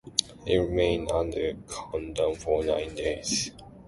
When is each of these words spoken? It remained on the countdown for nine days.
It 0.47 0.57
remained 0.57 1.11
on 1.11 1.29
the 1.29 1.55
countdown 1.67 2.33
for 2.33 2.63
nine 2.65 2.95
days. 2.95 3.51